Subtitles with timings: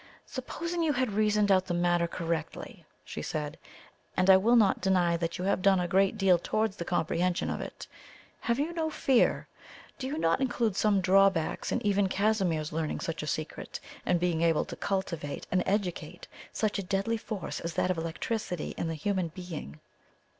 [0.25, 3.59] "Supposing you had reasoned out the matter correctly," she said
[4.17, 7.51] "and I will not deny that you have done a great deal towards the comprehension
[7.51, 7.85] of it
[8.39, 9.47] have you no fear?
[9.99, 14.41] do you not include some drawbacks in even Casimir's learning such a secret, and being
[14.41, 18.95] able to cultivate and educate such a deadly force as that of electricity in the
[18.95, 19.79] human being?"